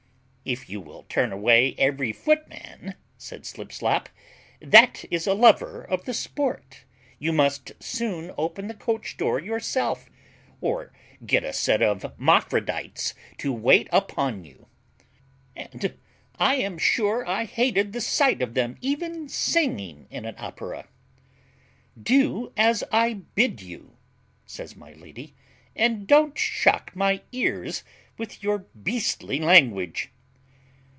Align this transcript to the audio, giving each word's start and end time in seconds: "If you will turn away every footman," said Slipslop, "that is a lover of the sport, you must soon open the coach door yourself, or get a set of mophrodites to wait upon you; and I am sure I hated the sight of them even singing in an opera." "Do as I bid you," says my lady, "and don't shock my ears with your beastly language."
"If 0.43 0.69
you 0.69 0.81
will 0.81 1.03
turn 1.07 1.31
away 1.31 1.75
every 1.77 2.11
footman," 2.11 2.95
said 3.15 3.45
Slipslop, 3.45 4.09
"that 4.59 5.05
is 5.11 5.27
a 5.27 5.35
lover 5.35 5.83
of 5.83 6.03
the 6.05 6.15
sport, 6.15 6.79
you 7.19 7.31
must 7.31 7.71
soon 7.81 8.33
open 8.39 8.67
the 8.67 8.73
coach 8.73 9.17
door 9.17 9.39
yourself, 9.39 10.09
or 10.59 10.91
get 11.23 11.43
a 11.43 11.53
set 11.53 11.83
of 11.83 12.17
mophrodites 12.17 13.13
to 13.37 13.53
wait 13.53 13.87
upon 13.93 14.43
you; 14.43 14.67
and 15.55 15.93
I 16.39 16.55
am 16.55 16.79
sure 16.79 17.25
I 17.27 17.45
hated 17.45 17.93
the 17.93 18.01
sight 18.01 18.41
of 18.41 18.55
them 18.55 18.77
even 18.81 19.29
singing 19.29 20.07
in 20.09 20.25
an 20.25 20.35
opera." 20.39 20.87
"Do 22.01 22.51
as 22.57 22.83
I 22.91 23.13
bid 23.35 23.61
you," 23.61 23.95
says 24.47 24.75
my 24.75 24.93
lady, 24.93 25.35
"and 25.75 26.07
don't 26.07 26.35
shock 26.37 26.93
my 26.95 27.21
ears 27.31 27.83
with 28.17 28.41
your 28.41 28.65
beastly 28.83 29.39
language." 29.39 30.09